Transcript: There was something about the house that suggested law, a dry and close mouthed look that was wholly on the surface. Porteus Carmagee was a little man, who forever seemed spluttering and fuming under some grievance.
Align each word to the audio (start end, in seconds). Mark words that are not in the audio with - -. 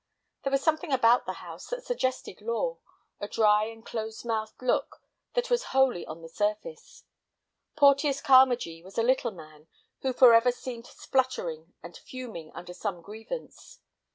There 0.41 0.51
was 0.51 0.63
something 0.63 0.91
about 0.91 1.27
the 1.27 1.33
house 1.45 1.67
that 1.67 1.85
suggested 1.85 2.41
law, 2.41 2.79
a 3.19 3.27
dry 3.27 3.65
and 3.65 3.85
close 3.85 4.25
mouthed 4.25 4.59
look 4.59 4.99
that 5.35 5.51
was 5.51 5.65
wholly 5.77 6.07
on 6.07 6.23
the 6.23 6.27
surface. 6.27 7.03
Porteus 7.75 8.19
Carmagee 8.19 8.81
was 8.83 8.97
a 8.97 9.03
little 9.03 9.29
man, 9.29 9.67
who 9.99 10.11
forever 10.11 10.51
seemed 10.51 10.87
spluttering 10.87 11.75
and 11.83 11.95
fuming 11.95 12.51
under 12.53 12.73
some 12.73 13.03
grievance. 13.03 13.77